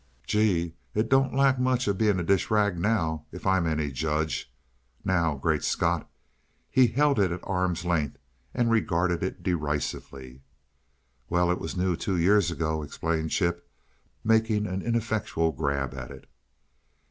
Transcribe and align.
"Gee! 0.25 0.73
It 0.95 1.09
don't 1.09 1.35
lack 1.35 1.59
much 1.59 1.87
of 1.87 1.99
being 1.99 2.19
a 2.19 2.23
dish 2.23 2.49
rag, 2.49 2.75
now, 2.79 3.27
if 3.31 3.45
I'm 3.45 3.67
any 3.67 3.91
judge. 3.91 4.51
Now! 5.05 5.35
Great 5.35 5.63
Scott!" 5.63 6.09
He 6.71 6.87
held 6.87 7.19
it 7.19 7.31
at 7.31 7.39
arm's 7.43 7.85
length 7.85 8.17
and 8.51 8.71
regarded 8.71 9.21
it 9.21 9.43
derisively. 9.43 10.41
"Well, 11.29 11.51
it 11.51 11.59
was 11.59 11.77
new 11.77 11.95
two 11.95 12.17
years 12.17 12.49
ago," 12.49 12.81
explained 12.81 13.29
Chip, 13.29 13.69
making 14.23 14.65
an 14.65 14.81
ineffectual 14.81 15.51
grab 15.51 15.93
at 15.93 16.09
it. 16.09 16.27